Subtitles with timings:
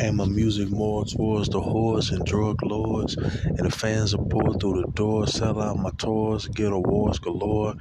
[0.00, 3.16] aim my music more towards the whores and drug lords.
[3.58, 7.74] And the fans are pulled through the door, sell out my tours, get awards galore.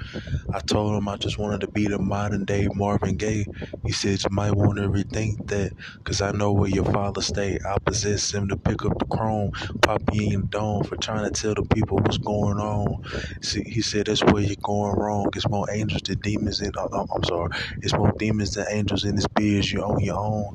[0.52, 3.48] I told him I just wanted to be the modern day Marvin Gaye.
[3.86, 5.74] He said you might want to rethink that,
[6.06, 7.60] cause I know where your father stay.
[7.66, 9.52] I possess him to pick up the chrome,
[9.84, 12.98] Poppy and Dome for trying to tell the people what's going on.
[13.44, 15.30] See, he said that's where you're going wrong.
[15.36, 16.72] It's more angels than demons in.
[16.78, 17.50] Uh, I'm sorry,
[17.82, 19.72] it's more demons than angels in this biz.
[19.72, 20.46] You own your own.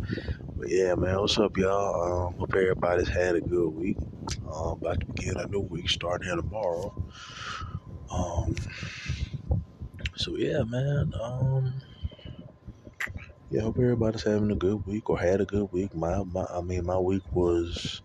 [0.57, 2.29] But yeah, man, what's up, y'all?
[2.29, 3.99] Um, hope everybody's had a good week.
[4.47, 6.95] Um, about to begin a new week starting here tomorrow.
[8.11, 8.57] Um,
[10.17, 11.13] so yeah, man.
[11.21, 11.83] Um,
[13.51, 15.95] yeah, hope everybody's having a good week or had a good week.
[15.95, 18.03] My, my, I mean, my week was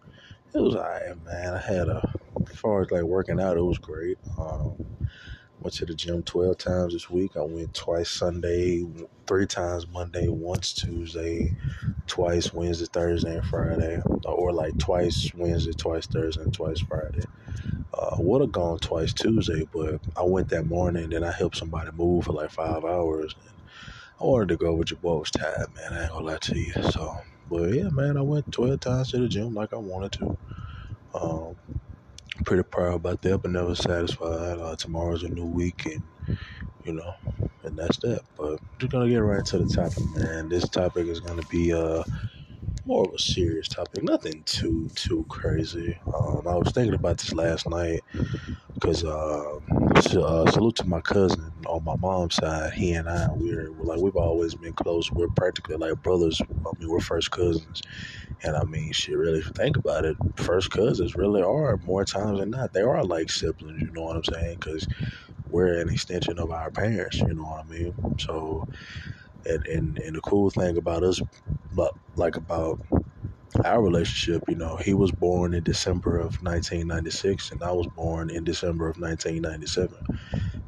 [0.56, 1.56] it was alright, man.
[1.56, 2.10] I had a,
[2.50, 4.20] as far as like working out, it was great.
[4.38, 4.78] Um,
[5.62, 7.38] went to the gym twelve times this week.
[7.38, 8.86] I went twice Sunday,
[9.28, 11.56] three times Monday, once Tuesday,
[12.08, 17.26] twice Wednesday, Thursday, and Friday, or like twice Wednesday, twice Thursday, and twice Friday.
[17.94, 21.14] Uh, would have gone twice Tuesday, but I went that morning.
[21.14, 23.36] And I helped somebody move for like five hours.
[24.20, 25.94] I wanted to go, but your boy was tired, man.
[25.94, 26.74] I ain't gonna lie to you.
[26.84, 27.16] So,
[27.50, 30.38] but yeah, man, I went 12 times to the gym like I wanted to.
[31.14, 31.56] Um,
[32.42, 34.60] pretty proud about that, but never satisfied.
[34.60, 36.10] Uh, tomorrow's a new week, and
[36.84, 37.14] you know,
[37.64, 38.22] and that's that.
[38.38, 40.50] But just gonna get right into the topic, man.
[40.50, 42.04] This topic is gonna be uh
[42.86, 45.98] more of a serious topic, nothing too too crazy.
[46.14, 48.02] Um, I was thinking about this last night
[48.74, 49.60] because uh,
[50.16, 52.74] uh, salute to my cousin on my mom's side.
[52.74, 55.12] He and I, we're, we're like we've always been close.
[55.12, 56.42] We're practically like brothers.
[56.42, 57.82] I mean, we're first cousins,
[58.44, 59.18] and I mean, shit.
[59.18, 62.74] Really, think about it, first cousins really are more times than not.
[62.74, 63.82] They are like siblings.
[63.82, 64.58] You know what I'm saying?
[64.60, 64.88] Because
[65.50, 67.18] we're an extension of our parents.
[67.20, 67.94] You know what I mean?
[68.20, 68.68] So
[69.46, 71.22] and, and and the cool thing about us
[72.16, 72.80] like about
[73.66, 78.30] our relationship you know he was born in december of 1996 and i was born
[78.30, 79.98] in december of 1997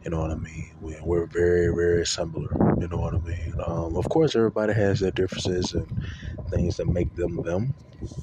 [0.03, 0.65] you know what i mean?
[0.79, 2.49] We, we're very very similar.
[2.79, 3.53] You know what i mean?
[3.65, 5.91] Um, of course everybody has their differences and
[6.53, 7.75] things that make them them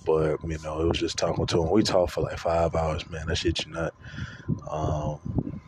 [0.04, 3.08] but you know it was just talking to him we talked for like five hours
[3.10, 3.94] man that shit you not
[4.70, 5.18] um,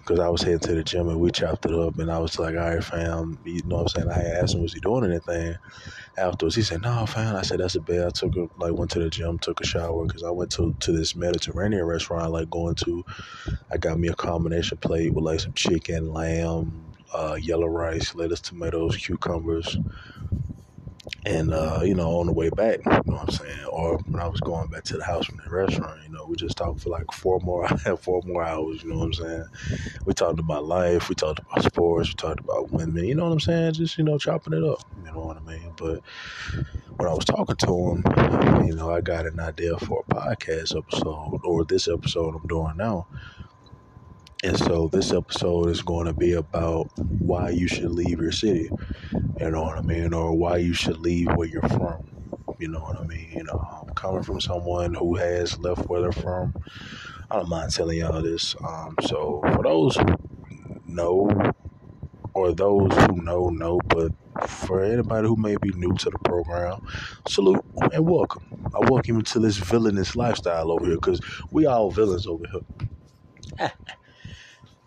[0.00, 2.38] because I was heading to the gym and we chopped it up and I was
[2.38, 4.10] like, all right, fam, you know what I'm saying?
[4.10, 5.54] I asked him, was he doing anything
[6.18, 6.56] afterwards?
[6.56, 7.36] He said, no, fam.
[7.36, 8.06] I said, that's a bed.
[8.06, 10.74] I took a, like, went to the gym, took a shower because I went to,
[10.80, 13.04] to this Mediterranean restaurant I like going to.
[13.70, 18.40] I got me a combination plate with like some chicken, lamb, uh, yellow rice, lettuce,
[18.40, 19.78] tomatoes, cucumbers,
[21.24, 24.20] and uh, you know, on the way back, you know what I'm saying, or when
[24.20, 26.80] I was going back to the house from the restaurant, you know, we just talked
[26.80, 27.68] for like four more,
[28.00, 28.82] four more hours.
[28.82, 29.44] You know what I'm saying?
[30.04, 33.04] We talked about life, we talked about sports, we talked about women.
[33.04, 33.74] You know what I'm saying?
[33.74, 34.82] Just you know, chopping it up.
[35.04, 35.72] You know what I mean?
[35.76, 36.02] But
[36.96, 40.76] when I was talking to him, you know, I got an idea for a podcast
[40.76, 43.06] episode, or this episode I'm doing now.
[44.44, 48.68] And so this episode is going to be about why you should leave your city.
[49.38, 50.12] You know what I mean?
[50.12, 52.04] Or why you should leave where you're from.
[52.58, 53.30] You know what I mean?
[53.32, 56.54] You know, I'm coming from someone who has left where they're from.
[57.30, 58.56] I don't mind telling y'all this.
[58.64, 60.06] Um, so for those who
[60.86, 61.30] know,
[62.34, 64.12] or those who know, know, but
[64.48, 66.84] for anybody who may be new to the program,
[67.28, 68.44] salute and welcome.
[68.74, 71.20] I welcome you to this villainous lifestyle over here because
[71.52, 72.44] we all villains over
[73.58, 73.70] here.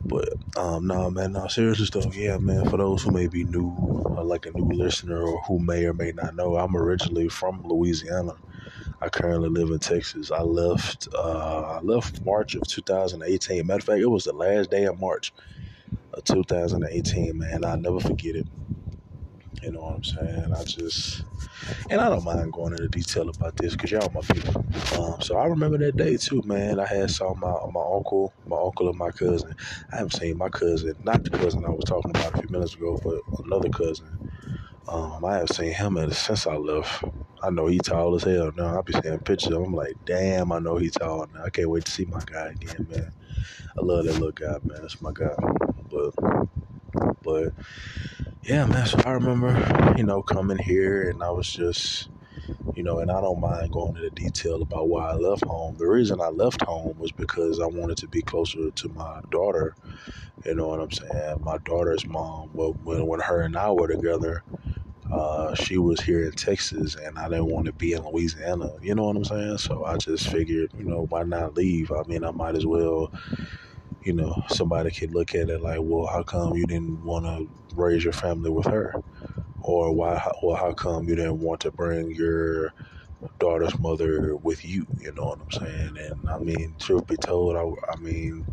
[0.06, 2.70] But um, no, man, no, seriously though, yeah, man.
[2.70, 3.70] For those who may be new,
[4.06, 7.64] or like a new listener, or who may or may not know, I'm originally from
[7.64, 8.36] Louisiana.
[9.02, 10.32] I currently live in Texas.
[10.32, 13.66] I left, uh, I left March of 2018.
[13.66, 15.34] Matter of fact, it was the last day of March
[16.14, 17.38] of 2018.
[17.38, 18.48] Man, I'll never forget it.
[19.64, 20.54] You know what I'm saying?
[20.54, 21.24] I just,
[21.90, 24.66] and I don't mind going into detail about this because y'all my people.
[25.00, 26.80] Um, so I remember that day too, man.
[26.80, 29.56] I had saw my my uncle, my uncle and my cousin.
[29.92, 32.76] I haven't seen my cousin, not the cousin I was talking about a few minutes
[32.76, 34.32] ago, but another cousin.
[34.88, 37.04] Um, I haven't seen him since I left.
[37.42, 38.78] I know he tall as hell now.
[38.78, 39.54] I be seeing pictures.
[39.54, 41.44] I'm like, damn, I know he tall now.
[41.46, 43.12] I can't wait to see my guy again, man.
[43.78, 44.82] I love that little guy, man.
[44.82, 45.36] That's my guy.
[45.90, 46.14] But,
[47.24, 47.54] but
[48.46, 48.86] yeah, man.
[48.88, 52.10] So I remember, you know, coming here and I was just,
[52.76, 55.78] you know, and I don't mind going into detail about why I left home.
[55.78, 59.76] The reason I left home was because I wanted to be closer to my daughter.
[60.46, 61.44] You know what I'm saying?
[61.44, 62.52] My daughter's mom.
[62.54, 64.44] Well, when when her and I were together,
[65.12, 68.72] uh, she was here in Texas, and I didn't want to be in Louisiana.
[68.82, 69.60] You know what I'm saying?
[69.60, 71.92] So I just figured, you know, why not leave?
[71.92, 73.12] I mean, I might as well
[74.06, 77.50] you know, somebody could look at it like, well, how come you didn't want to
[77.76, 78.94] raise your family with her?
[79.62, 82.72] Or why, well, how come you didn't want to bring your
[83.40, 84.86] daughter's mother with you.
[85.00, 85.98] You know what I'm saying?
[85.98, 88.46] And I mean, truth be told, I, I mean,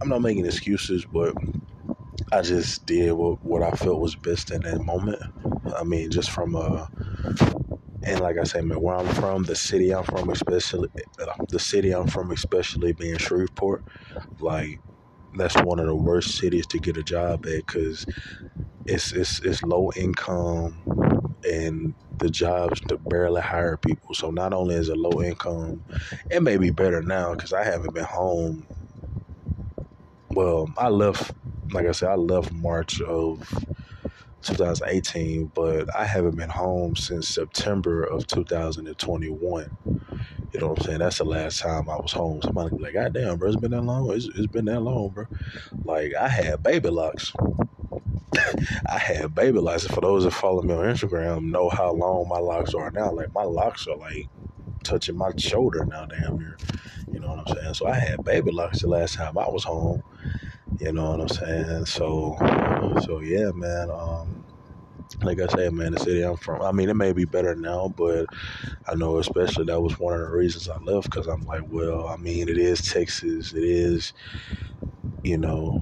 [0.00, 1.34] I'm not making excuses, but
[2.32, 5.22] I just did what, what I felt was best in that moment.
[5.76, 6.90] I mean, just from a
[8.06, 10.88] and like I say, man, where I'm from, the city I'm from, especially
[11.20, 13.84] uh, the city I'm from, especially being Shreveport,
[14.40, 14.80] like
[15.34, 18.06] that's one of the worst cities to get a job at because
[18.86, 20.84] it's it's it's low income
[21.44, 24.14] and the jobs to barely hire people.
[24.14, 25.84] So not only is it low income,
[26.30, 28.66] it may be better now because I haven't been home.
[30.30, 31.32] Well, I left,
[31.72, 33.48] like I said, I left March of
[34.44, 39.76] 2018, but I haven't been home since September of 2021.
[40.52, 40.98] You know what I'm saying?
[41.00, 42.40] That's the last time I was home.
[42.42, 44.12] Somebody be like, God damn, bro, it's been that long.
[44.12, 45.26] It's, it's been that long, bro.
[45.84, 47.32] Like, I had baby locks.
[48.88, 49.86] I had baby locks.
[49.86, 53.10] For those that follow me on Instagram, know how long my locks are now.
[53.12, 54.28] Like, my locks are like
[54.84, 56.56] touching my shoulder now, damn near.
[57.12, 57.74] You know what I'm saying?
[57.74, 60.02] So I had baby locks the last time I was home.
[60.78, 61.86] You know what I'm saying?
[61.86, 62.36] So,
[63.04, 63.90] so yeah, man.
[63.90, 64.44] Um,
[65.22, 66.62] like I said, man, the city I'm from.
[66.62, 68.26] I mean, it may be better now, but
[68.88, 72.08] I know especially that was one of the reasons I left because I'm like, well,
[72.08, 73.52] I mean, it is Texas.
[73.52, 74.12] It is,
[75.22, 75.80] you know,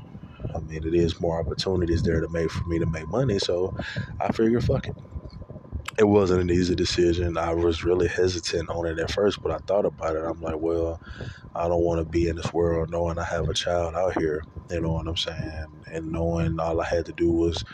[0.54, 3.38] I mean, it is more opportunities there to make for me to make money.
[3.38, 3.74] So
[4.20, 4.96] I figure, fuck it.
[5.98, 7.36] It wasn't an easy decision.
[7.36, 10.24] I was really hesitant on it at first, but I thought about it.
[10.24, 11.00] I'm like, well,
[11.54, 14.42] I don't want to be in this world knowing I have a child out here.
[14.70, 15.82] You know what I'm saying?
[15.86, 17.64] And knowing all I had to do was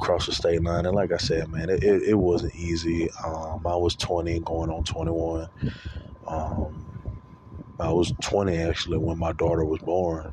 [0.00, 0.86] cross the state line.
[0.86, 3.08] And like I said, man, it, it, it wasn't easy.
[3.24, 5.48] Um, I was 20 going on 21.
[6.26, 6.88] Um,
[7.80, 10.32] I was 20 actually when my daughter was born.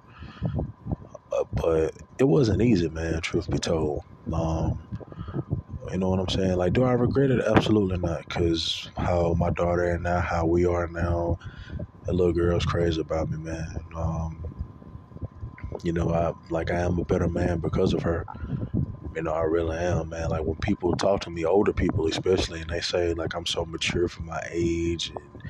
[1.31, 4.03] Uh, but it wasn't easy, man, truth be told.
[4.31, 4.87] Um,
[5.91, 6.57] you know what I'm saying?
[6.57, 7.41] Like, do I regret it?
[7.45, 8.21] Absolutely not.
[8.27, 11.37] Because how my daughter and now, how we are now,
[12.05, 13.67] that little girl's crazy about me, man.
[13.95, 14.45] Um,
[15.83, 18.25] you know, I like I am a better man because of her.
[19.15, 20.29] You know, I really am, man.
[20.29, 23.65] Like when people talk to me, older people especially, and they say like I'm so
[23.65, 25.43] mature for my age and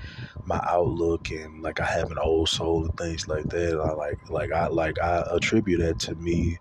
[0.45, 3.80] my outlook, and like I have an old soul and things like that.
[3.80, 6.59] I like, like I like I attribute that to me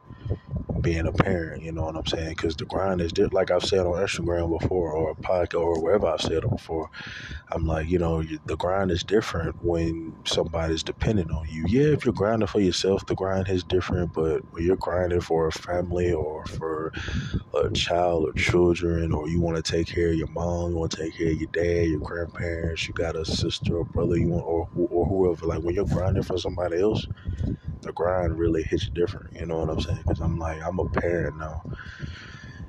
[0.82, 1.62] being a parent.
[1.62, 2.30] You know what I'm saying?
[2.30, 5.80] Because the grind is just like I've said on Instagram before, or a podcast, or
[5.82, 6.88] wherever I've said it before.
[7.50, 11.64] I'm like, you know, the grind is different when somebody's dependent on you.
[11.68, 14.12] Yeah, if you're grinding for yourself, the grind is different.
[14.12, 16.92] But when you're grinding for a family or for
[17.54, 20.92] a child or children, or you want to take care of your mom, you want
[20.92, 24.28] to take care of your dad, your grandparents, you got a sister or brother, you
[24.28, 25.46] want, or or whoever.
[25.46, 27.06] Like when you're grinding for somebody else
[27.82, 29.34] the grind really hits different.
[29.36, 29.98] You know what I'm saying?
[29.98, 31.64] Because I'm like, I'm a parent now.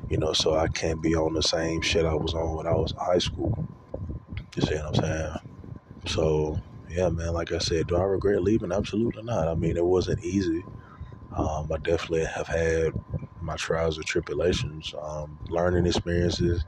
[0.10, 2.74] You know, so I can't be on the same shit I was on when I
[2.74, 3.68] was in high school.
[4.56, 5.33] You see what I'm saying?
[6.07, 8.71] So, yeah, man, like I said, do I regret leaving?
[8.71, 9.48] Absolutely not.
[9.48, 10.63] I mean, it wasn't easy.
[11.36, 12.94] Um, I definitely have had
[13.42, 16.65] my trials and tribulations, um, learning experiences.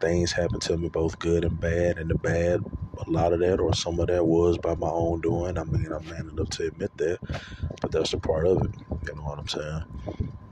[0.00, 1.98] Things happen to me, both good and bad.
[1.98, 2.64] And the bad,
[3.06, 5.58] a lot of that or some of that was by my own doing.
[5.58, 7.18] I mean, I'm man enough to admit that,
[7.80, 8.70] but that's a part of it.
[9.06, 9.84] You know what I'm saying?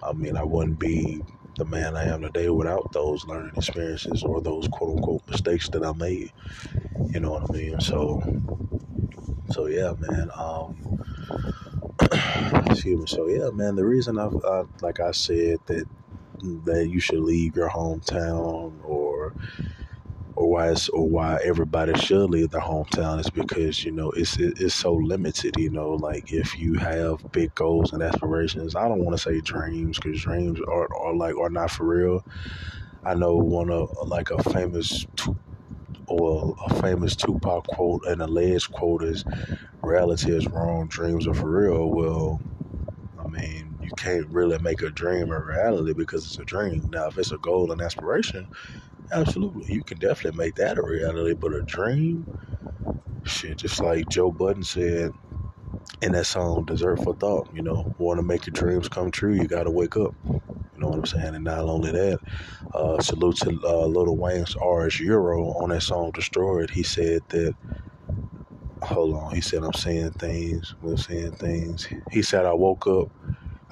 [0.03, 1.23] I mean, I wouldn't be
[1.57, 5.85] the man I am today without those learning experiences or those quote unquote mistakes that
[5.85, 6.33] I made.
[7.13, 7.81] You know what I mean?
[7.81, 8.23] So,
[9.51, 10.31] so yeah, man.
[10.37, 11.01] Um,
[12.71, 13.07] excuse me.
[13.07, 13.77] So yeah, man.
[13.77, 15.87] The reason I've, I, like I said that
[16.65, 19.35] that you should leave your hometown or
[20.37, 24.37] or why it's, or why everybody should leave their hometown is because you know it's
[24.39, 25.57] it's so limited.
[25.59, 29.41] You know, like if you have big goals and aspirations, I don't want to say
[29.41, 32.27] dreams because dreams are, are like are not for real.
[33.05, 35.07] I know one of like a famous
[36.09, 39.25] or a famous Tupac quote, an alleged quote is
[39.83, 41.91] reality is wrong, dreams are for real.
[41.91, 42.43] Well,
[43.19, 46.91] I mean, you can't really make a dream a reality because it's a dream.
[46.91, 48.49] Now, if it's a goal and aspiration,
[49.13, 49.73] Absolutely.
[49.73, 52.27] You can definitely make that a reality, but a dream,
[53.25, 55.13] shit, just like Joe Budden said
[56.03, 59.35] in that song, Dessert for Thought, you know, want to make your dreams come true,
[59.35, 60.15] you got to wake up.
[60.27, 61.35] You know what I'm saying?
[61.35, 62.21] And not only that,
[62.75, 66.71] uh, salute to uh, Lil Wayne's RS Euro on that song Destroyed.
[66.71, 67.55] He said that,
[68.83, 71.89] hold on, he said, I'm saying things, we're saying things.
[72.13, 73.11] He said, I woke up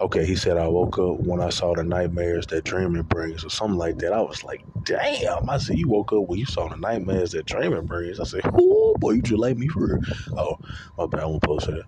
[0.00, 3.48] Okay, he said I woke up when I saw the nightmares that dreaming brings, or
[3.50, 4.12] something like that.
[4.12, 5.48] I was like, damn.
[5.48, 8.18] I said, you woke up when you saw the nightmares that dreaming brings.
[8.18, 9.98] I said, oh boy, you just like me for real.
[10.36, 10.56] Oh,
[10.98, 11.84] my bad, I won't post it.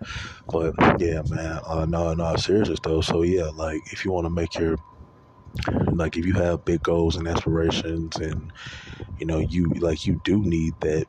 [0.48, 3.00] But yeah, man, uh, no, no, serious though.
[3.00, 4.76] So yeah, like if you want to make your
[5.94, 8.52] like if you have big goals and aspirations and
[9.18, 11.06] you know you like you do need that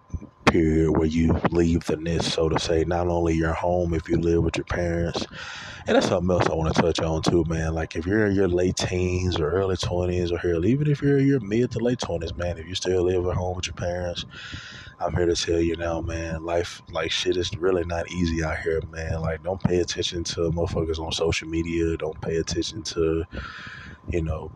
[0.48, 2.84] period where you leave the nest so to say.
[2.86, 5.26] Not only your home if you live with your parents.
[5.88, 7.74] And that's something else i want to touch on too man.
[7.74, 11.18] Like if you're in your late teens or early 20s or hell even if you're
[11.20, 13.74] in your mid to late 20s man if you still live at home with your
[13.74, 14.26] parents
[15.00, 18.58] i'm here to tell you now man life like shit is really not easy out
[18.60, 19.22] here man.
[19.22, 21.98] Like don't pay attention to motherfuckers on social media.
[21.98, 23.24] Don't pay attention to
[24.10, 24.52] you know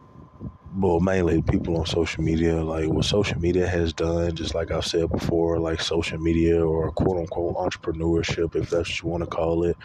[0.74, 4.86] well, mainly people on social media, like what social media has done, just like I've
[4.86, 9.30] said before, like social media or quote unquote entrepreneurship, if that's what you want to
[9.30, 9.78] call it,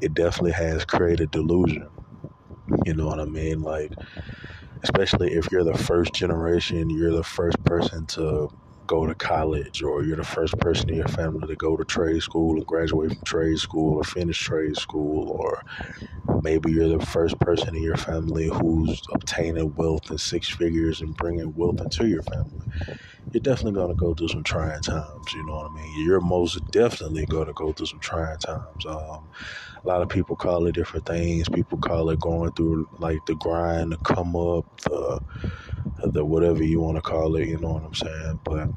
[0.00, 1.88] it definitely has created delusion.
[2.86, 3.62] You know what I mean?
[3.62, 3.92] Like,
[4.82, 8.50] especially if you're the first generation, you're the first person to
[8.90, 12.20] go to college, or you're the first person in your family to go to trade
[12.20, 15.62] school and graduate from trade school or finish trade school, or
[16.42, 21.16] maybe you're the first person in your family who's obtaining wealth in six figures and
[21.16, 22.66] bringing wealth into your family.
[23.32, 25.32] You're definitely going to go through some trying times.
[25.34, 26.04] You know what I mean?
[26.04, 28.84] You're most definitely going to go through some trying times.
[28.88, 29.28] Um,
[29.84, 31.48] a lot of people call it different things.
[31.48, 35.20] People call it going through like the grind, the come up, the
[36.02, 37.48] the whatever you want to call it.
[37.48, 38.40] You know what I'm saying?
[38.44, 38.70] But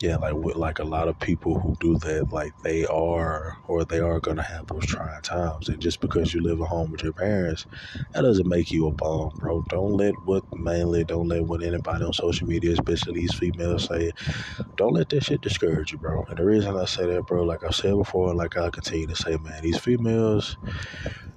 [0.00, 3.84] yeah, like with like a lot of people who do that, like they are or
[3.84, 5.68] they are gonna have those trying times.
[5.68, 7.66] And just because you live at home with your parents,
[8.14, 9.64] that doesn't make you a bum, bro.
[9.68, 14.12] Don't let what mainly don't let what anybody on social media, especially these females say,
[14.76, 16.24] don't let that shit discourage you, bro.
[16.28, 19.16] And the reason I say that, bro, like I said before, like I continue to
[19.16, 20.58] say, man, these females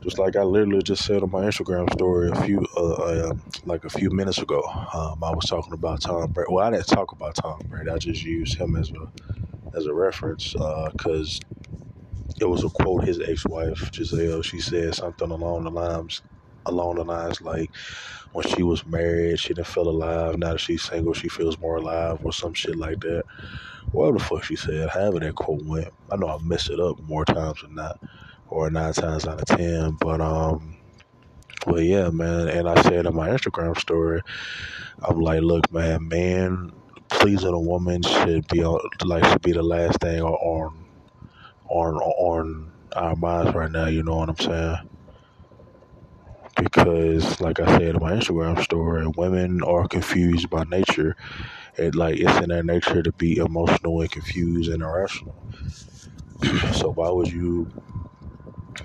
[0.02, 3.34] just like I literally just said on my Instagram story a few, uh, uh,
[3.66, 4.62] like a few minutes ago,
[4.94, 6.52] um, I was talking about Tom Brady.
[6.52, 7.90] Well, I didn't talk about Tom Brady.
[7.92, 13.04] I just used him as a as a reference because uh, it was a quote
[13.04, 14.42] his ex-wife Gisele.
[14.42, 16.24] She said something along the lines,
[16.66, 17.70] along the lines like,
[18.34, 20.38] when she was married, she didn't feel alive.
[20.38, 23.24] Now that she's single, she feels more alive, or some shit like that.
[23.92, 25.94] Whatever the fuck she said, however that quote went.
[26.12, 28.00] I know I messed it up more times than not
[28.52, 29.98] or nine times out of ten.
[30.00, 30.78] But um,
[31.66, 32.50] well, yeah, man.
[32.50, 34.22] And I said in my Instagram story,
[35.04, 36.72] I'm like, look, man, man,
[37.10, 38.64] pleasing a woman should be
[39.04, 40.86] like should be the last thing on
[41.70, 43.88] on on our minds right now.
[43.88, 44.78] You know what I'm saying?
[46.58, 51.16] Because, like I said in my Instagram story, women are confused by nature.
[51.78, 55.36] It like it's in their nature to be emotional and confused and irrational.
[56.74, 57.70] so why would you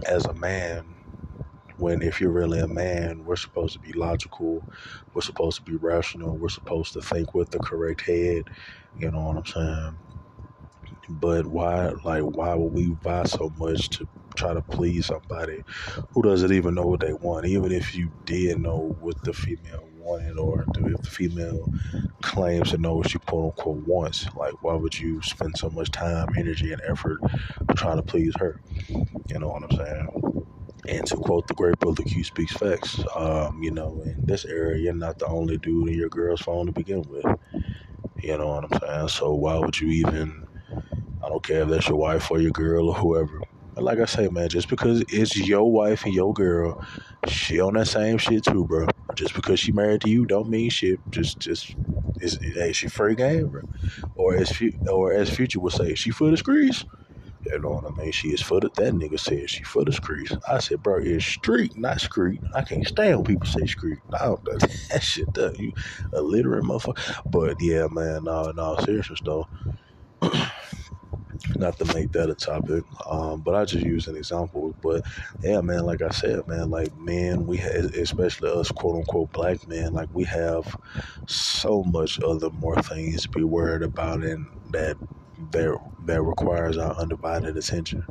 [0.06, 0.96] as a man
[1.78, 4.68] when if you're really a man we're supposed to be logical
[5.14, 8.44] we're supposed to be rational we're supposed to think with the correct head
[8.96, 9.98] you know what i'm saying?
[11.08, 15.62] But why like why would we buy so much to try to please somebody?
[16.12, 17.46] Who doesn't even know what they want?
[17.46, 21.68] Even if you did know what the female wanted or if the female
[22.22, 25.90] claims to know what she quote unquote wants like why would you spend so much
[25.90, 27.18] time energy and effort
[27.76, 28.60] trying to please her
[29.28, 30.46] you know what I'm saying?
[30.88, 34.82] And to quote the great brother Q speaks facts, um, you know, in this area,
[34.82, 37.24] you're not the only dude in your girl's phone to begin with.
[38.22, 39.08] You know what I'm saying?
[39.08, 40.46] So why would you even?
[41.22, 43.40] I don't care if that's your wife or your girl or whoever.
[43.74, 46.84] But like I say, man, just because it's your wife and your girl,
[47.28, 48.86] she on that same shit too, bro.
[49.16, 51.00] Just because she married to you, don't mean shit.
[51.10, 51.76] Just, just
[52.20, 53.62] is hey, she free game, bro.
[54.14, 54.52] Or as
[54.90, 56.84] or as Future would say, she for the streets.
[57.46, 58.12] You know what I mean?
[58.12, 60.32] She is for the, that nigga said she for the streets.
[60.48, 62.42] I said, bro, it's street, not street.
[62.54, 64.00] I can't stand when people say street.
[64.20, 64.44] I don't,
[64.90, 65.72] that shit, that, you
[66.12, 67.20] illiterate motherfucker.
[67.26, 69.46] But yeah, man, no, no, seriously though.
[71.56, 74.74] not to make that a topic, um, but I just use an example.
[74.82, 75.04] But
[75.42, 79.66] yeah, man, like I said, man, like man, we have, especially us, quote unquote, black
[79.66, 80.76] men, like we have
[81.26, 84.96] so much other more things to be worried about, and that
[85.50, 88.04] that that requires our undivided attention.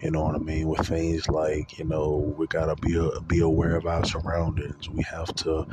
[0.00, 0.68] You know what I mean?
[0.68, 4.88] With things like you know we gotta be be aware of our surroundings.
[4.88, 5.66] We have to,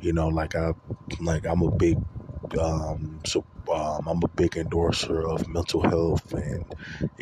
[0.00, 0.72] you know, like I
[1.20, 1.98] like I'm a big
[2.60, 6.64] um so um, I'm a big endorser of mental health and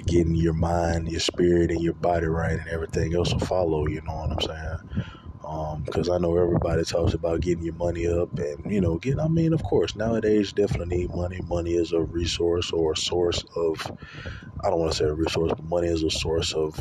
[0.06, 3.86] getting your mind, your spirit, and your body right, and everything else will follow.
[3.86, 4.78] You know what I'm saying?
[5.84, 9.20] because um, I know everybody talks about getting your money up and you know getting.
[9.20, 11.40] I mean, of course, nowadays definitely need money.
[11.42, 13.90] Money is a resource or a source of.
[14.64, 16.74] I don't want to say a resource, but money is a source of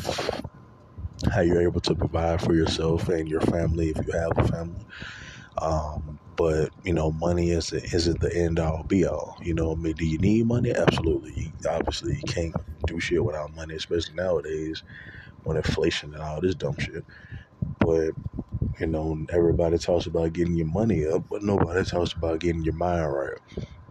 [1.32, 4.86] how you're able to provide for yourself and your family if you have a family.
[5.60, 9.38] Um, but you know, money is isn't the end all be all.
[9.42, 10.72] You know, I mean, do you need money?
[10.74, 11.52] Absolutely.
[11.68, 12.54] Obviously, you can't
[12.86, 14.82] do shit without money, especially nowadays
[15.44, 17.04] when inflation and all this dumb shit.
[17.80, 18.12] But
[18.80, 22.74] You know, everybody talks about getting your money up, but nobody talks about getting your
[22.74, 23.38] mind right.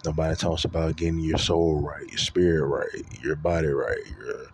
[0.06, 4.48] Nobody talks about getting your soul right, your spirit right, your body right, your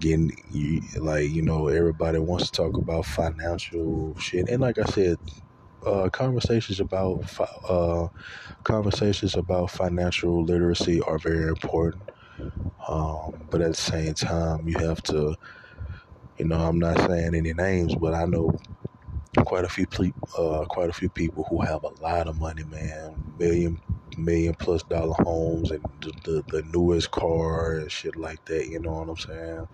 [0.00, 4.84] getting you like you know everybody wants to talk about financial shit and like i
[4.84, 5.18] said
[5.86, 7.24] uh, conversations about
[7.68, 8.08] uh,
[8.64, 12.10] conversations about financial literacy are very important.
[12.88, 15.36] Um, but at the same time you have to
[16.38, 18.52] you know i'm not saying any names but i know
[19.44, 19.86] quite a few
[20.38, 23.16] uh, quite a few people who have a lot of money man.
[23.38, 23.80] Million
[24.18, 28.80] million plus dollar homes and the, the, the newest car and shit like that you
[28.80, 29.64] know what i'm saying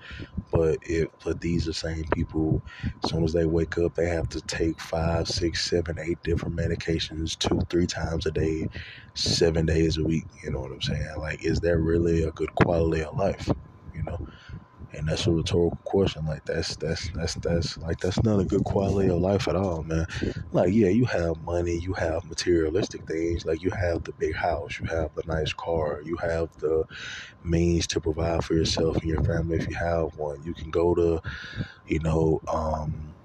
[0.52, 2.64] but if but these are same people,
[3.04, 6.57] as soon as they wake up, they have to take five, six, seven, eight different
[6.57, 8.68] medications two, three times a day,
[9.14, 10.26] seven days a week.
[10.42, 11.16] You know what I'm saying?
[11.18, 13.50] Like, is that really a good quality of life?
[13.92, 14.18] You know?
[14.99, 16.26] And that's a rhetorical question.
[16.26, 19.85] Like that's that's that's that's like that's not a good quality of life at all,
[19.85, 20.07] man.
[20.52, 24.81] Like, yeah, you have money, you have materialistic things, like you have the big house,
[24.81, 26.85] you have the nice car, you have the
[27.43, 30.43] means to provide for yourself and your family if you have one.
[30.43, 31.21] You can go to,
[31.87, 33.17] you know, um,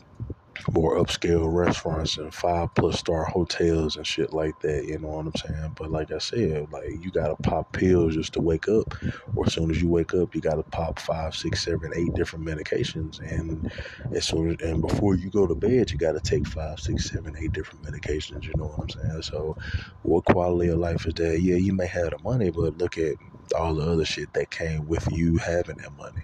[0.72, 4.86] more upscale restaurants and five plus star hotels and shit like that.
[4.86, 5.74] You know what I'm saying?
[5.76, 8.94] But like I said, like you gotta pop pills just to wake up,
[9.36, 12.46] or as soon as you wake up, you gotta pop five, six, seven, eight different
[12.46, 13.68] medications, and
[14.14, 17.36] as soon as and before you go to bed, you gotta take five, six, seven,
[17.38, 18.46] eight different medications.
[18.46, 19.22] You know what I'm saying?
[19.24, 19.58] So,
[20.02, 21.42] what quality of life is that?
[21.42, 23.16] Yeah, you may have the money, but look at
[23.58, 26.22] all the other shit that came with you having that money.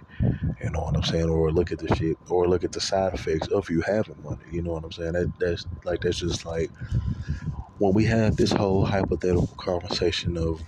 [0.62, 1.30] You know what I'm saying?
[1.30, 4.46] Or look at the shit, or look at the side effects of you having money.
[4.52, 5.14] You know what I'm saying?
[5.14, 6.72] That that's like that's just like
[7.78, 10.62] when we have this whole hypothetical conversation of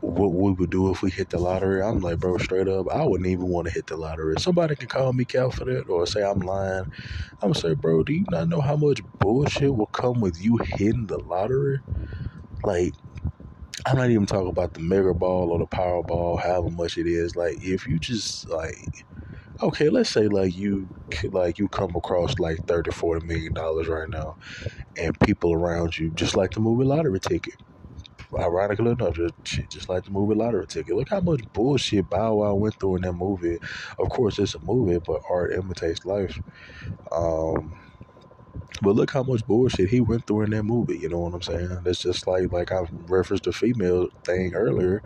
[0.00, 1.82] what we would do if we hit the lottery.
[1.82, 4.36] I'm like, bro, straight up, I wouldn't even want to hit the lottery.
[4.38, 6.86] Somebody can call me that or say I'm lying.
[7.42, 10.58] I'm gonna say, bro, do you not know how much bullshit will come with you
[10.58, 11.80] hitting the lottery?
[12.64, 12.94] Like,
[13.86, 17.06] I'm not even talking about the mega ball or the power ball, however much it
[17.06, 17.36] is.
[17.36, 18.76] Like, if you just like,
[19.62, 20.90] okay, let's say like you
[21.30, 24.36] like you come across like 30, 40 million dollars right now,
[24.96, 27.54] and people around you just like the movie lottery ticket.
[28.38, 29.34] Ironically enough, just,
[29.70, 30.96] just like the movie lottery ticket.
[30.96, 33.58] Look how much bullshit Bow Wow went through in that movie.
[33.98, 36.40] Of course, it's a movie, but art imitates life.
[37.12, 37.74] Um,
[38.82, 40.98] but look how much bullshit he went through in that movie.
[40.98, 41.82] You know what I'm saying?
[41.84, 45.02] It's just like like I referenced the female thing earlier.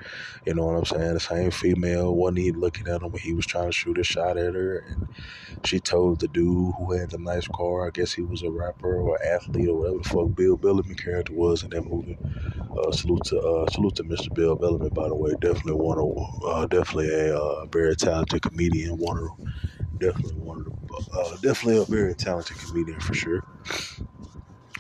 [0.46, 1.14] You know what I'm saying?
[1.14, 4.04] The same female wasn't even looking at him when he was trying to shoot a
[4.04, 5.08] shot at her, and
[5.64, 7.86] she told the dude who had the nice car.
[7.86, 11.32] I guess he was a rapper or athlete or whatever the fuck Bill Bellamy character
[11.32, 12.18] was in that movie.
[12.76, 14.32] Uh, salute to uh, salute to Mr.
[14.34, 15.32] Bill Bellamy, by the way.
[15.40, 18.98] Definitely one of uh, definitely a uh, very talented comedian.
[18.98, 20.74] One of definitely one of the
[21.12, 23.44] uh, definitely a very talented comedian for sure.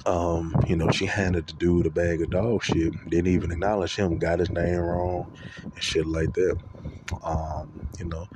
[0.06, 3.96] Um, you know, she handed the dude a bag of dog shit, didn't even acknowledge
[3.96, 5.26] him, got his name wrong
[5.74, 6.58] and shit like that.
[7.22, 8.26] Um, you know,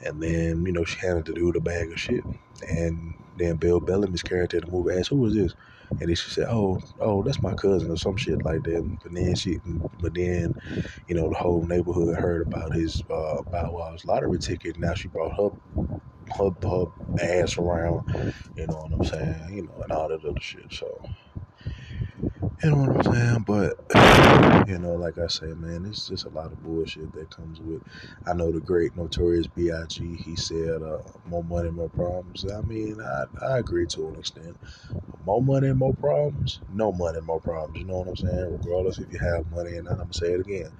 [0.00, 2.24] and then, you know, she handed the dude a bag of shit.
[2.68, 5.54] And then Bill Bellamy's character in the movie asked, Who is this?
[6.00, 9.12] And then she said, "Oh, oh, that's my cousin or some shit like that." But
[9.12, 9.58] then she,
[10.00, 10.54] but then,
[11.06, 14.78] you know, the whole neighborhood heard about his uh, Bow Wow's lottery ticket.
[14.78, 15.50] Now she brought her
[16.36, 16.86] her, her
[17.22, 19.54] ass around, you know what I'm saying?
[19.54, 20.72] You know, and all that other shit.
[20.72, 21.02] So,
[22.62, 23.44] you know what I'm saying?
[23.46, 27.60] But, you know, like I say, man, it's just a lot of bullshit that comes
[27.60, 27.82] with.
[28.26, 32.44] I know the great Notorious B.I.G., he said, uh, more money, more problems.
[32.50, 34.56] I mean, I, I agree to an extent.
[35.24, 36.60] More money, more problems.
[36.72, 37.78] No money, more problems.
[37.78, 38.58] You know what I'm saying?
[38.62, 40.72] Regardless if you have money, and I'm going to say it again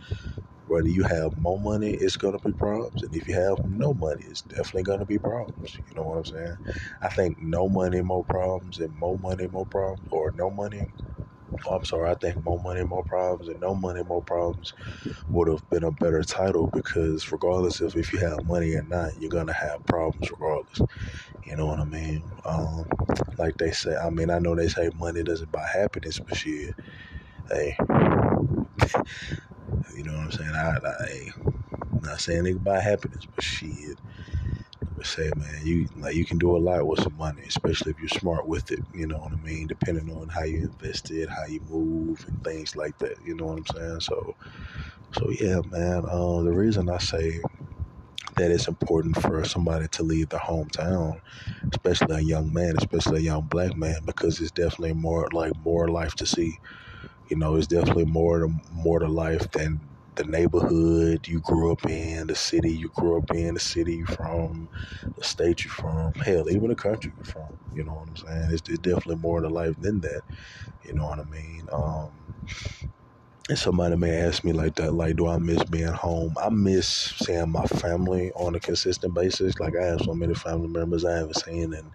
[0.71, 3.03] whether you have more money, it's going to be problems.
[3.03, 5.79] And if you have no money, it's definitely going to be problems.
[5.89, 6.57] You know what I'm saying?
[7.03, 10.89] I think no money, more problems, and more money, more problems, or no money.
[11.67, 14.73] Oh, I'm sorry, I think more money, more problems, and no money, more problems
[15.31, 19.19] would have been a better title because regardless of if you have money or not,
[19.19, 20.81] you're going to have problems regardless.
[21.45, 22.33] You know what I mean?
[22.45, 22.87] Um,
[23.39, 26.75] like they say, I mean, I know they say money doesn't buy happiness, but shit,
[27.51, 27.77] hey.
[29.95, 30.51] You know what I'm saying?
[30.51, 31.33] I, I
[31.97, 34.01] am not saying anything about happiness, but shit.
[35.01, 37.99] I say, man, you like you can do a lot with some money, especially if
[37.99, 38.81] you're smart with it.
[38.93, 39.67] You know what I mean?
[39.67, 43.17] Depending on how you invest it, how you move, and things like that.
[43.25, 44.01] You know what I'm saying?
[44.01, 44.37] So,
[45.13, 46.05] so yeah, man.
[46.11, 47.41] Um, the reason I say
[48.37, 51.21] that it's important for somebody to leave their hometown,
[51.73, 55.89] especially a young man, especially a young black man, because it's definitely more like more
[55.89, 56.59] life to see.
[57.31, 59.83] You know, it's definitely more to more to life than
[60.16, 64.07] the neighborhood you grew up in, the city you grew up in, the city you
[64.07, 64.69] from,
[65.16, 67.51] the state you're from, hell, even the country you're from.
[67.73, 68.51] You know what I'm saying?
[68.53, 70.23] It's, it's definitely more to life than that.
[70.83, 71.69] You know what I mean?
[71.73, 72.27] Um,
[73.49, 76.35] and somebody may ask me like that, like, do I miss being home?
[76.40, 79.59] I miss seeing my family on a consistent basis.
[79.59, 81.90] Like I have so many family members I haven't seen in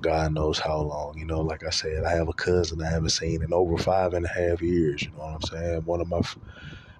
[0.00, 1.14] God knows how long.
[1.16, 4.14] You know, like I said, I have a cousin I haven't seen in over five
[4.14, 5.06] and a half years.
[5.06, 5.82] You know what I'm saying?
[5.84, 6.22] One of my,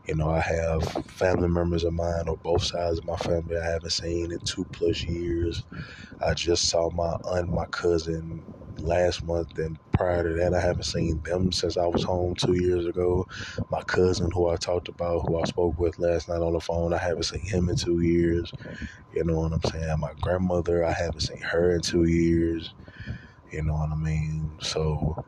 [0.07, 3.65] you know, I have family members of mine on both sides of my family I
[3.71, 5.65] haven't seen in two plus years.
[6.21, 8.45] I just saw my aunt, my cousin
[8.79, 12.55] last month, and prior to that, I haven't seen them since I was home two
[12.55, 13.27] years ago.
[13.71, 16.93] My cousin, who I talked about, who I spoke with last night on the phone,
[16.95, 18.53] I haven't seen him in two years.
[19.13, 20.01] You know what I'm saying?
[20.01, 22.75] My grandmother, I haven't seen her in two years.
[23.53, 24.59] You know what I mean?
[24.63, 25.25] So,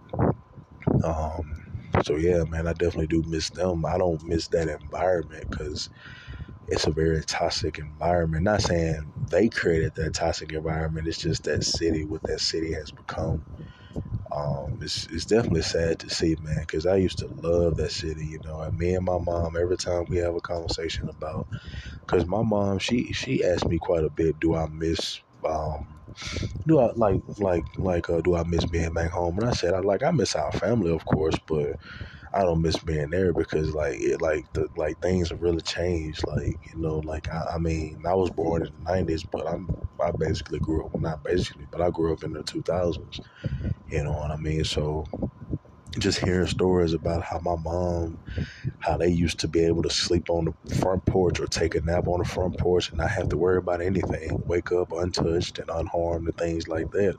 [1.05, 1.63] um,
[2.05, 3.85] so yeah, man, I definitely do miss them.
[3.87, 5.90] I don't miss that environment because
[6.67, 8.45] it's a very toxic environment.
[8.45, 11.09] Not saying they created that toxic environment.
[11.09, 13.47] It's just that city, what that city has become.
[14.33, 18.27] Um, it's it's definitely sad to see, man, because I used to love that city.
[18.27, 21.49] You know, and me and my mom, every time we have a conversation about,
[22.07, 25.93] because my mom, she she asked me quite a bit, do I miss um,
[26.66, 29.38] do I like like like uh, do I miss being back home?
[29.38, 31.77] And I said I like I miss our family, of course, but
[32.33, 36.27] I don't miss being there because like it like the like things have really changed.
[36.27, 39.74] Like you know, like I, I mean, I was born in the nineties, but I'm
[40.03, 43.20] I basically grew up not basically, but I grew up in the two thousands.
[43.88, 44.64] You know what I mean?
[44.64, 45.07] So
[46.02, 48.18] just hearing stories about how my mom,
[48.80, 51.80] how they used to be able to sleep on the front porch or take a
[51.80, 55.59] nap on the front porch and not have to worry about anything, wake up untouched
[55.59, 57.16] and unharmed and things like that.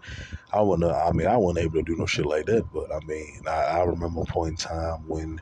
[0.53, 2.99] I wasn't, I mean, I wasn't able to do no shit like that, but I
[3.05, 5.41] mean, I, I remember a point in time when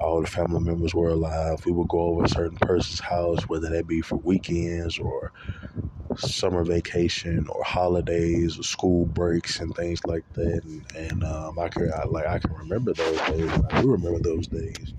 [0.00, 1.64] all the family members were alive.
[1.66, 5.32] We would go over a certain person's house, whether that be for weekends or
[6.18, 10.62] summer vacation or holidays or school breaks and things like that.
[10.64, 13.50] And, and um, I can I, like I can remember those days.
[13.70, 14.94] I do remember those days.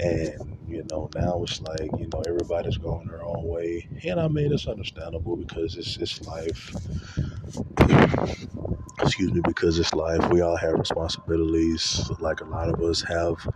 [0.00, 4.28] And you know now it's like you know everybody's going their own way, and I
[4.28, 6.74] mean it's understandable because it's it's life.
[9.00, 10.30] Excuse me, because it's life.
[10.30, 12.10] We all have responsibilities.
[12.18, 13.46] Like a lot of us have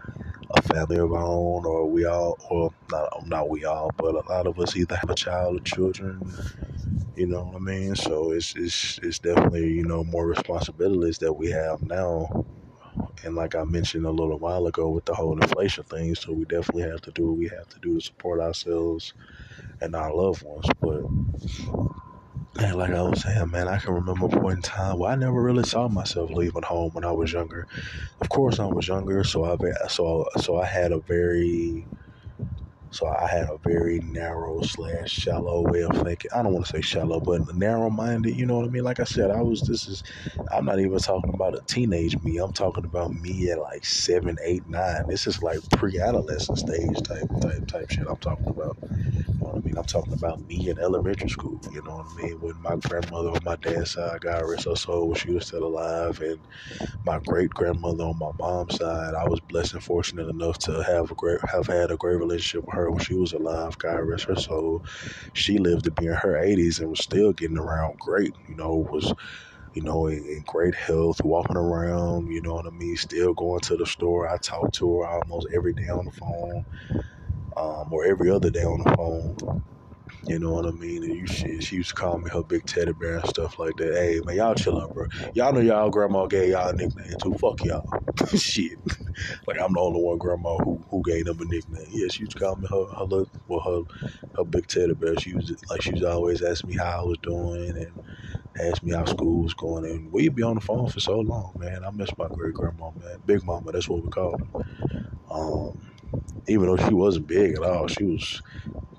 [0.56, 4.22] a family of our own, or we all, or not, not we all, but a
[4.28, 6.38] lot of us either have a child or children.
[7.16, 7.96] You know what I mean?
[7.96, 12.46] So it's it's it's definitely you know more responsibilities that we have now.
[13.24, 16.44] And like I mentioned a little while ago with the whole inflation thing, so we
[16.46, 19.14] definitely have to do what we have to do to support ourselves
[19.80, 20.66] and our loved ones.
[20.80, 21.02] But
[22.58, 25.16] and like I was saying, man, I can remember a point in time where I
[25.16, 27.66] never really saw myself leaving home when I was younger.
[28.20, 29.56] Of course, I was younger, so I
[29.88, 31.86] so so I had a very
[32.90, 36.30] so I had a very narrow slash shallow way of thinking.
[36.34, 38.36] I don't want to say shallow, but narrow minded.
[38.36, 38.84] You know what I mean?
[38.84, 39.62] Like I said, I was.
[39.62, 40.02] This is.
[40.52, 42.38] I'm not even talking about a teenage me.
[42.38, 45.04] I'm talking about me at like seven, eight, nine.
[45.08, 48.06] This is like pre-adolescent stage type type type shit.
[48.08, 48.76] I'm talking about.
[49.70, 49.78] Mean?
[49.78, 51.60] I'm talking about me in elementary school.
[51.70, 52.40] You know what I mean?
[52.40, 55.64] When my grandmother on my dad's side, God rest her soul, when she was still
[55.64, 56.46] alive, and
[57.04, 61.10] my great grandmother on my mom's side, I was blessed and fortunate enough to have
[61.10, 63.78] a great have had a great relationship with her her when she was alive.
[63.78, 64.84] God rest her soul.
[65.34, 68.36] She lived to be in her 80s and was still getting around great.
[68.46, 69.12] You know, was
[69.74, 73.60] you know, in, in, great health, walking around, you know what I mean, still going
[73.60, 74.28] to the store.
[74.28, 76.64] I talk to her almost every day on the phone,
[77.56, 79.64] um, or every other day on the phone.
[80.26, 81.02] You know what I mean?
[81.02, 83.76] And you, she, she used to call me her big teddy bear and stuff like
[83.76, 83.94] that.
[83.94, 85.06] Hey, man, y'all chill out, bro.
[85.34, 87.34] Y'all know y'all grandma gave y'all a nickname too.
[87.34, 87.84] Fuck y'all.
[88.36, 88.78] Shit.
[89.46, 91.86] like, I'm the only one grandma who, who gave them a nickname.
[91.88, 93.82] Yeah, she used to call me her, her, little, well, her,
[94.36, 95.16] her big teddy bear.
[95.16, 97.96] She was like, she was always asking me how I was doing and
[98.60, 99.84] asked me how school was going.
[99.86, 101.84] And we'd be on the phone for so long, man.
[101.84, 103.18] I miss my great grandma, man.
[103.24, 104.60] Big mama, that's what we called her.
[105.30, 105.89] Um,
[106.48, 108.42] even though she wasn't big at all, she was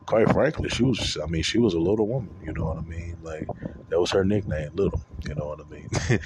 [0.05, 2.81] quite frankly, she was, I mean, she was a little woman, you know what I
[2.81, 3.19] mean?
[3.21, 3.47] Like,
[3.89, 5.87] that was her nickname, Little, you know what I mean?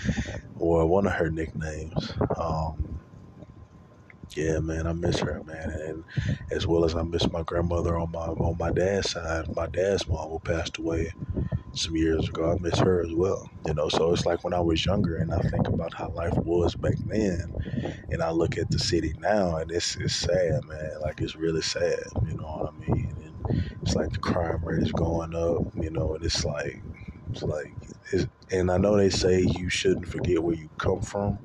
[0.56, 2.14] or one of her nicknames.
[2.40, 2.90] Um,
[4.36, 6.06] yeah, man, I miss her, man, and
[6.52, 9.46] as well as I miss my grandmother on my on my dad's side.
[9.56, 11.12] My dad's mom who passed away
[11.78, 12.52] some years ago.
[12.52, 13.90] I miss her as well, you know.
[13.90, 16.96] So it's like when I was younger, and I think about how life was back
[17.06, 17.54] then,
[18.10, 20.92] and I look at the city now, and it's it's sad, man.
[21.02, 23.12] Like it's really sad, you know what I mean?
[23.24, 26.84] And it's like the crime rate is going up, you know, and it's like
[27.32, 27.78] it's like
[28.52, 31.40] and I know they say you shouldn't forget where you come from,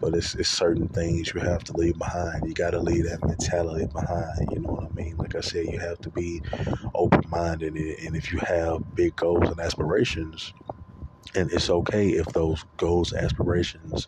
[0.00, 2.46] but it's, it's certain things you have to leave behind.
[2.46, 4.50] You got to leave that mentality behind.
[4.50, 5.16] You know what I mean?
[5.18, 6.42] Like I said, you have to be
[6.94, 7.76] open minded.
[7.76, 10.54] And if you have big goals and aspirations,
[11.34, 14.06] and it's okay if those goals aspirations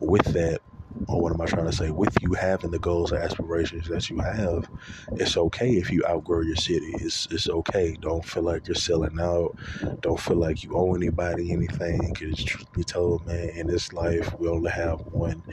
[0.00, 0.60] with that
[1.08, 1.90] or what am I trying to say?
[1.90, 4.68] With you having the goals and aspirations that you have,
[5.12, 6.92] it's okay if you outgrow your city.
[7.00, 7.96] It's it's okay.
[8.00, 9.56] Don't feel like you're selling out.
[10.00, 12.12] Don't feel like you owe anybody anything.
[12.12, 15.44] Because truth be told, man, in this life we only have one.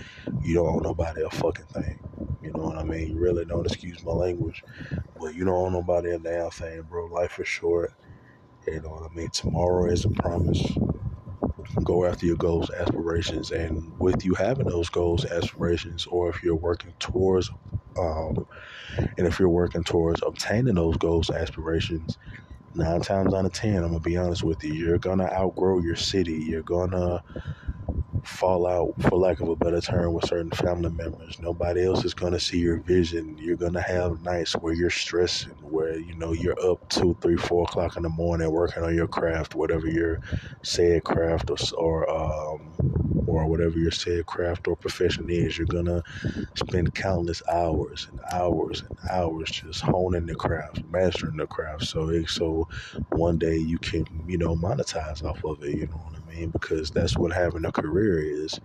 [0.42, 2.00] You don't owe nobody a fucking thing.
[2.42, 3.10] You know what I mean?
[3.10, 4.64] You really don't excuse my language,
[5.20, 7.06] but you don't owe nobody a damn thing, bro.
[7.08, 7.94] Life is short.
[8.68, 9.30] You know what I mean?
[9.30, 10.62] Tomorrow is a promise
[11.84, 16.56] go after your goals, aspirations, and with you having those goals, aspirations, or if you're
[16.56, 17.50] working towards,
[17.98, 18.46] um,
[19.18, 22.18] and if you're working towards obtaining those goals, aspirations,
[22.74, 25.96] nine times out of ten, I'm gonna be honest with you, you're gonna outgrow your
[25.96, 26.44] city.
[26.48, 27.22] You're gonna
[28.24, 31.40] fall out, for lack of a better term, with certain family members.
[31.40, 33.38] Nobody else is going to see your vision.
[33.40, 37.38] You're going to have nights where you're stressing, where you know you're up two, three,
[37.38, 40.20] four o'clock in the morning working on your craft, whatever your
[40.64, 42.74] said craft or or um,
[43.28, 45.58] or whatever your said craft or profession is.
[45.58, 46.04] You're gonna
[46.56, 51.86] spend countless hours and hours and hours just honing the craft, mastering the craft.
[51.86, 52.68] So it, so
[53.10, 55.76] one day you can you know monetize off of it.
[55.78, 56.21] You know what I mean?
[56.52, 58.60] Because that's what having a career is,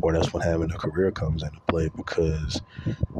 [0.00, 1.90] or that's when having a career comes into play.
[1.96, 2.62] Because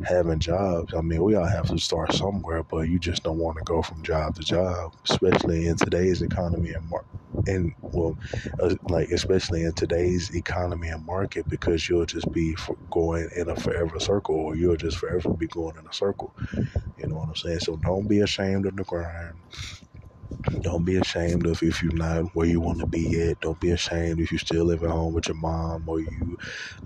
[0.02, 3.58] having jobs, I mean, we all have to start somewhere, but you just don't want
[3.58, 7.08] to go from job to job, especially in today's economy and market.
[7.46, 8.18] And well,
[8.60, 12.56] uh, like especially in today's economy and market, because you'll just be
[12.90, 16.34] going in a forever circle, or you'll just forever be going in a circle.
[16.96, 17.60] You know what I'm saying?
[17.60, 19.40] So don't be ashamed of the grind.
[20.62, 23.40] Don't be ashamed of if you're not where you want to be at.
[23.40, 26.36] Don't be ashamed if you still live at home with your mom or you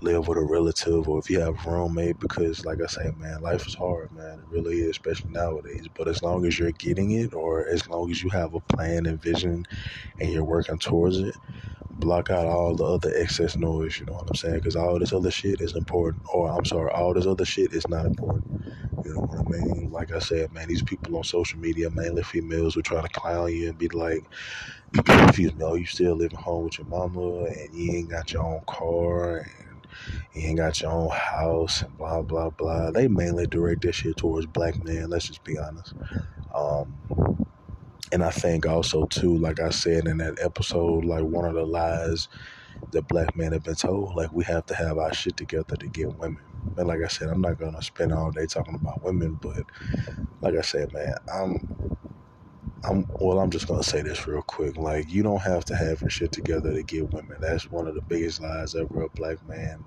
[0.01, 3.41] live with a relative or if you have a roommate because like I say, man,
[3.41, 4.39] life is hard, man.
[4.39, 5.87] It really is, especially nowadays.
[5.93, 9.05] But as long as you're getting it or as long as you have a plan
[9.05, 9.65] and vision
[10.19, 11.35] and you're working towards it,
[11.99, 14.55] block out all the other excess noise, you know what I'm saying?
[14.55, 16.23] Because all this other shit is important.
[16.33, 18.45] Or I'm sorry, all this other shit is not important.
[19.03, 19.89] You know what I mean?
[19.91, 23.53] Like I said, man, these people on social media, mainly females, who try to clown
[23.53, 24.27] you and be like,
[24.95, 28.43] excuse me, oh, you still living home with your mama and you ain't got your
[28.43, 29.87] own car and
[30.33, 32.91] you ain't got your own house and blah, blah, blah.
[32.91, 35.93] They mainly direct that shit towards black men, let's just be honest.
[36.53, 36.99] Um,
[38.11, 41.65] and I think also too, like I said in that episode, like one of the
[41.65, 42.27] lies
[42.91, 45.89] that black men have been told, like we have to have our shit together to
[45.89, 46.43] get women.
[46.77, 49.65] And like I said, I'm not gonna spend all day talking about women, but
[50.41, 51.59] like I said, man, I'm
[52.83, 54.77] I'm well, I'm just gonna say this real quick.
[54.77, 57.37] Like, you don't have to have your shit together to get women.
[57.41, 59.85] That's one of the biggest lies ever a black man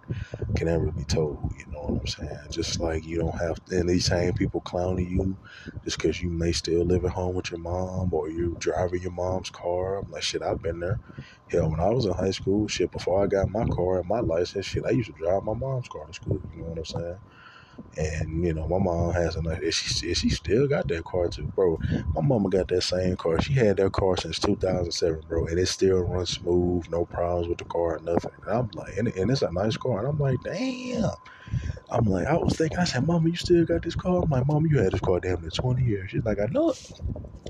[0.56, 1.52] can ever be told.
[1.56, 2.50] You know what I'm saying?
[2.50, 5.38] Just like you don't have to, and these same people clowning you
[5.84, 9.12] just because you may still live at home with your mom or you're driving your
[9.12, 9.96] mom's car.
[9.98, 11.00] I'm like, shit, I've been there.
[11.48, 14.20] Hell, when I was in high school, shit, before I got my car and my
[14.20, 16.42] license, shit, I used to drive my mom's car to school.
[16.52, 17.18] You know what I'm saying?
[17.96, 19.74] And you know, my mom has a nice.
[19.74, 21.78] She she still got that car too, bro.
[22.14, 23.40] My mama got that same car.
[23.40, 27.58] She had that car since 2007, bro, and it still runs smooth, no problems with
[27.58, 28.32] the car, nothing.
[28.46, 31.10] And I'm like, and, and it's a nice car, and I'm like, damn.
[31.90, 34.22] I'm like, I was thinking, I said, Mama, you still got this car?
[34.22, 36.10] I'm like, Mama, you had this car damn near 20 years.
[36.10, 36.92] She's like, I know it.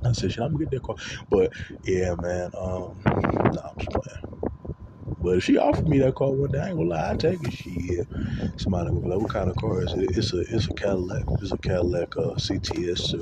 [0.04, 0.96] I said, I'm gonna get that car.
[1.30, 1.52] But
[1.84, 4.51] yeah, man, um, nah, I'm just playing.
[5.22, 7.42] But if she offered me that car one day, I ain't gonna lie, I take
[7.44, 7.52] it.
[7.52, 8.00] She,
[8.56, 11.24] somebody gonna be like, "What kind of car is it?" It's a, it's a Cadillac.
[11.40, 13.14] It's a Cadillac uh, CTS.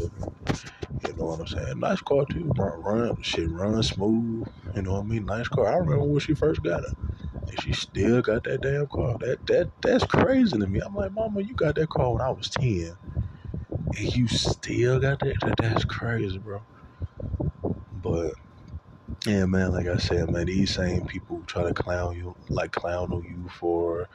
[1.06, 1.80] you know what I'm saying?
[1.80, 2.52] Nice car too.
[2.58, 4.46] Run, run, shit, run smooth.
[4.74, 5.26] You know what I mean?
[5.26, 5.68] Nice car.
[5.68, 6.94] I remember when she first got it,
[7.48, 9.16] and she still got that damn car.
[9.20, 10.80] That that that's crazy to me.
[10.80, 12.96] I'm like, Mama, you got that car when I was ten,
[13.98, 15.36] and you still got that.
[15.42, 16.66] that that's crazy, bro.
[17.92, 18.34] But
[19.26, 23.12] yeah, man, like I said, man, these same people try to clown you, like clown
[23.12, 24.08] on you for,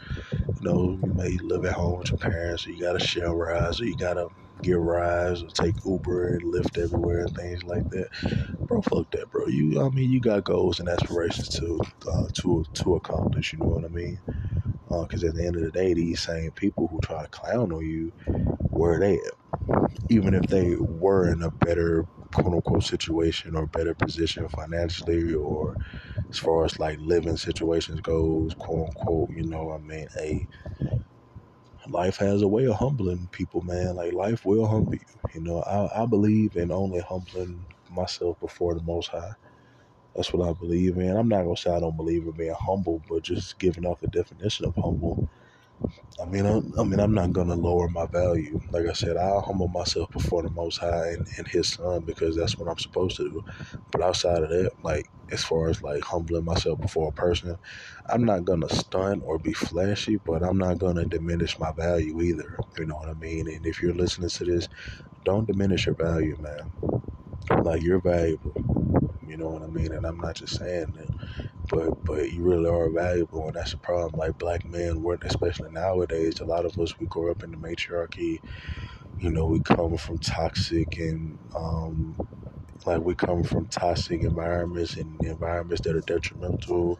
[0.59, 3.31] you know, you may live at home with your parents, or you got to share
[3.31, 4.29] rides, or you got to
[4.63, 8.09] get rides, or take Uber and Lyft everywhere and things like that.
[8.67, 9.47] Bro, fuck that, bro.
[9.47, 11.81] You, I mean, you got goals and aspirations to,
[12.11, 13.53] uh, to, to accomplish.
[13.53, 14.19] You know what I mean?
[14.89, 17.71] Because uh, at the end of the day, these same people who try to clown
[17.71, 18.13] on you,
[18.71, 19.33] where they at?
[20.09, 25.77] Even if they were in a better quote unquote situation or better position financially or
[26.29, 30.47] as far as like living situations goes, quote unquote, you know, I mean, a
[31.87, 33.95] life has a way of humbling people, man.
[33.95, 34.99] Like life will humble you.
[35.33, 39.33] You know, I, I believe in only humbling myself before the most high.
[40.15, 41.15] That's what I believe in.
[41.17, 44.07] I'm not gonna say I don't believe in being humble, but just giving off the
[44.07, 45.29] definition of humble.
[46.21, 48.59] I mean, I'm, I mean, I'm not gonna lower my value.
[48.71, 52.37] Like I said, I'll humble myself before the Most High and, and His Son because
[52.37, 53.41] that's what I'm supposed to do.
[53.91, 57.57] But outside of that, like as far as like humbling myself before a person,
[58.07, 62.57] I'm not gonna stunt or be flashy, but I'm not gonna diminish my value either.
[62.77, 63.47] You know what I mean?
[63.49, 64.69] And if you're listening to this,
[65.25, 66.71] don't diminish your value, man.
[67.63, 68.53] Like you're valuable.
[69.21, 69.91] You know what I mean?
[69.93, 71.04] And I'm not just saying that
[71.69, 74.13] but but you really are valuable, and that's a problem.
[74.17, 76.39] Like black men, we're especially nowadays.
[76.39, 78.41] A lot of us we grow up in the matriarchy.
[79.17, 82.17] You know, we come from toxic and um,
[82.85, 86.99] like we come from toxic environments and environments that are detrimental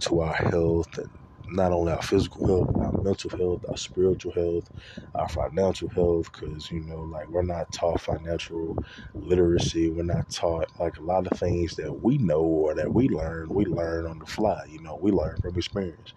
[0.00, 1.10] to our health and
[1.50, 4.70] not only our physical health, our mental health, our spiritual health,
[5.14, 8.78] our financial health, because, you know, like we're not taught financial
[9.18, 9.88] literacy.
[9.88, 13.52] We're not taught like a lot of things that we know or that we learn,
[13.52, 14.64] we learn on the fly.
[14.68, 16.14] You know, we learn from experience.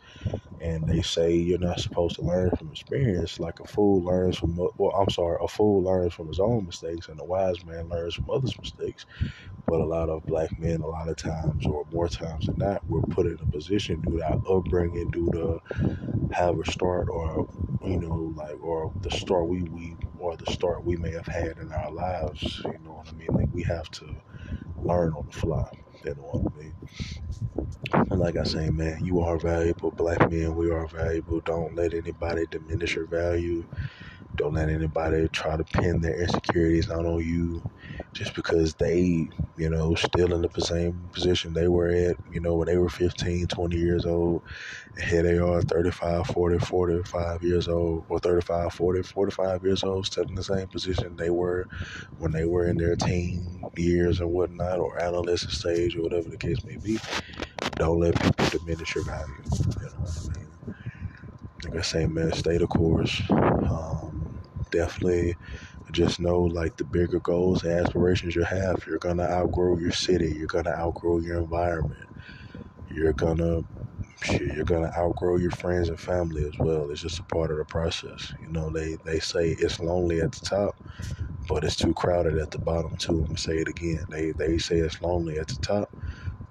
[0.60, 4.56] And they say you're not supposed to learn from experience like a fool learns from,
[4.56, 8.16] well, I'm sorry, a fool learns from his own mistakes and a wise man learns
[8.16, 9.06] from others' mistakes.
[9.68, 12.84] But a lot of black men, a lot of times, or more times than not,
[12.88, 15.60] we're put in a position due to our upbringing, due to
[16.32, 17.48] have a start, or
[17.84, 21.58] you know, like, or the start we we or the start we may have had
[21.60, 22.62] in our lives.
[22.66, 23.30] You know what I mean?
[23.34, 24.08] Like we have to
[24.78, 25.70] learn on the fly.
[26.04, 26.76] You know what I mean?
[28.12, 29.92] And like I say, man, you are valuable.
[29.92, 31.42] Black men, we are valuable.
[31.42, 33.66] Don't let anybody diminish your value.
[34.38, 37.64] Don't let anybody try to pin their insecurities out on you
[38.14, 42.56] just because they, you know, still in the same position they were at, you know,
[42.56, 44.44] when they were 15, 20 years old.
[44.96, 50.06] And here they are, 35, 40, 45 years old, or 35, 40, 45 years old,
[50.06, 51.68] still in the same position they were
[52.18, 56.38] when they were in their teen years and whatnot, or adolescent stage, or whatever the
[56.38, 57.00] case may be.
[57.78, 59.44] Don't let people diminish your value.
[59.80, 60.60] You know what I mean?
[61.64, 63.22] Like I say, man, stay the course.
[63.32, 65.36] Um, definitely
[65.94, 70.34] just know like the bigger goals and aspirations you have, you're gonna outgrow your city,
[70.38, 72.10] you're gonna outgrow your environment,
[72.90, 73.62] you're gonna
[74.40, 76.90] you're gonna outgrow your friends and family as well.
[76.92, 78.34] It's just a part of the process.
[78.40, 80.80] You know, they, they say it's lonely at the top,
[81.50, 83.20] but it's too crowded at the bottom too.
[83.22, 84.06] I'm gonna say it again.
[84.10, 85.96] They they say it's lonely at the top,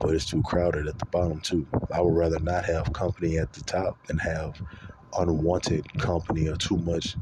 [0.00, 1.68] but it's too crowded at the bottom too.
[1.94, 4.62] I would rather not have company at the top than have
[5.18, 7.16] unwanted company or too much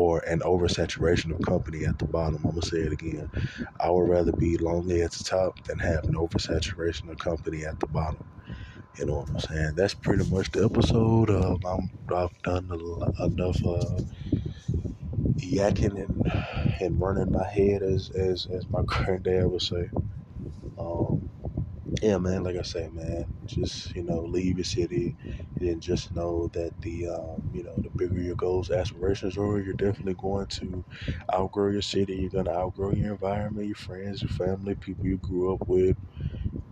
[0.00, 2.36] or an oversaturation of company at the bottom.
[2.36, 3.30] I'm gonna say it again.
[3.78, 7.78] I would rather be lonely at the top than have an oversaturation of company at
[7.80, 8.24] the bottom.
[8.96, 9.74] You know what I'm saying?
[9.76, 11.30] That's pretty much the episode.
[11.30, 12.70] Um, I'm, I've done
[13.20, 14.00] enough uh,
[15.38, 19.90] yakking and, and running my head, as, as, as my granddad would say.
[20.78, 21.29] Um,
[22.02, 25.16] yeah, man, like I say, man, just, you know, leave your city
[25.60, 29.74] and just know that the, um, you know, the bigger your goals, aspirations are, you're
[29.74, 30.84] definitely going to
[31.34, 32.14] outgrow your city.
[32.16, 35.98] You're going to outgrow your environment, your friends, your family, people you grew up with,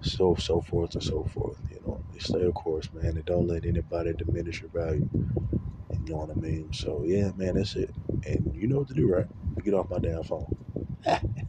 [0.03, 1.61] so, so forth and so forth.
[1.71, 5.07] You know, stay of course, man, and don't let anybody diminish your value.
[5.91, 6.71] You know what I mean?
[6.73, 7.95] So, yeah, man, that's it.
[8.25, 9.27] And you know what to do, right?
[9.65, 10.47] Get off my damn phone.